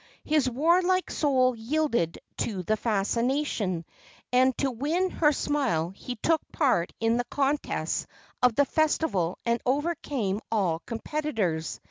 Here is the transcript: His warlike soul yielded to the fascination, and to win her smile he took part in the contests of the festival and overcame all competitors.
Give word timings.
His 0.23 0.49
warlike 0.49 1.11
soul 1.11 1.55
yielded 1.55 2.17
to 2.37 2.63
the 2.63 2.75
fascination, 2.75 3.85
and 4.33 4.57
to 4.57 4.71
win 4.71 5.11
her 5.11 5.31
smile 5.31 5.91
he 5.91 6.15
took 6.15 6.41
part 6.51 6.91
in 6.99 7.17
the 7.17 7.23
contests 7.25 8.07
of 8.41 8.55
the 8.55 8.65
festival 8.65 9.37
and 9.45 9.61
overcame 9.63 10.39
all 10.51 10.79
competitors. 10.87 11.79